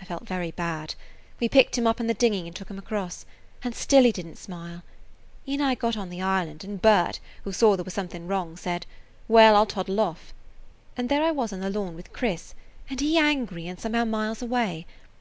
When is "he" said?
4.04-4.12, 5.44-5.54, 13.00-13.18